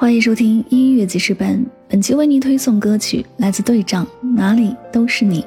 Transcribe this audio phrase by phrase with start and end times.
[0.00, 5.44] 欢迎收听音乐记事本，本期为您推送歌曲来自队长，哪里都是你。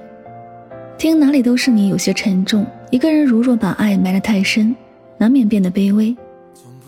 [0.96, 4.76] 听哪里都是你有些沉重，一个人如若把爱埋得太深，
[5.18, 6.16] 难免变得卑微。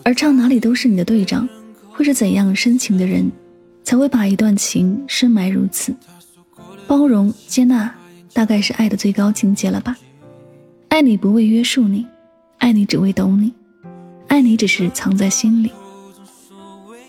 [0.04, 1.48] 而唱哪里都是你的队长，
[1.90, 3.28] 会是怎样深情的人，
[3.82, 5.92] 才会把一段情深埋如此？
[6.86, 7.92] 包容接纳，
[8.32, 9.96] 大概是爱的最高境界了吧？
[10.86, 12.06] 爱你不为约束你，
[12.58, 13.52] 爱你只为懂你，
[14.28, 15.72] 爱你只是藏在心里。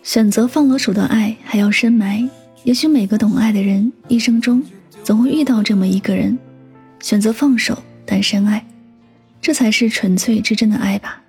[0.08, 2.30] 选择放了手的爱还要深埋，
[2.64, 4.64] 也许每个懂爱的人一生中
[5.04, 6.40] 总会遇到这么一个人，
[7.02, 8.66] 选择放手但深爱，
[9.42, 11.22] 这才是纯粹至真的爱吧。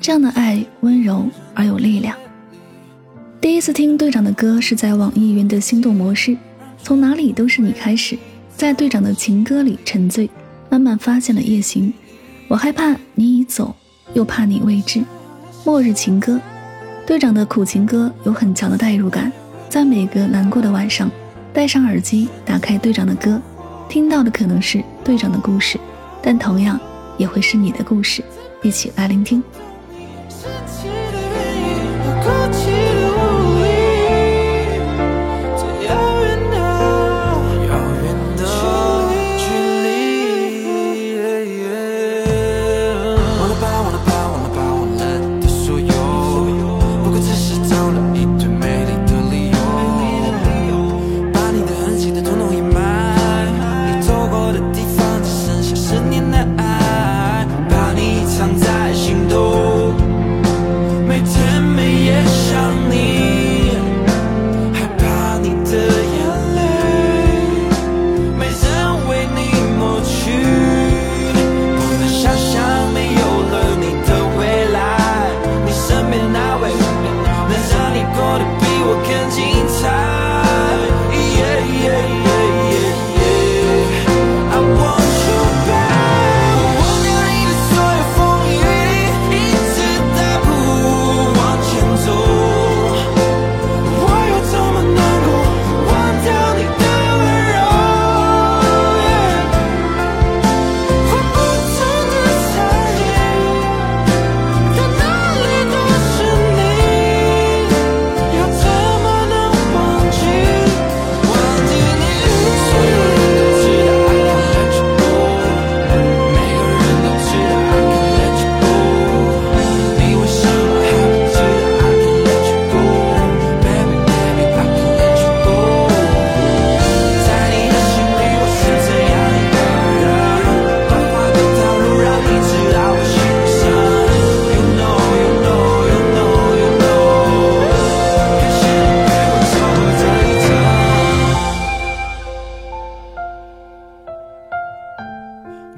[0.00, 2.16] 这样的爱温柔而有力量。
[3.40, 6.36] 第一次听队长的歌是在网易云的心动模式，
[6.84, 8.16] 从哪里都是你开始，
[8.56, 10.30] 在队长的情歌里沉醉，
[10.68, 11.92] 慢慢发现了夜行。
[12.46, 13.74] 我害怕你已走，
[14.14, 15.02] 又怕你未知。
[15.64, 16.40] 末日情歌。
[17.06, 19.32] 队长的苦情歌有很强的代入感，
[19.68, 21.10] 在每个难过的晚上，
[21.52, 23.40] 戴上耳机，打开队长的歌，
[23.88, 25.78] 听到的可能是队长的故事，
[26.22, 26.78] 但同样
[27.18, 28.22] 也会是你的故事，
[28.62, 29.42] 一起来聆听。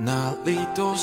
[0.05, 1.03] 哪里都是。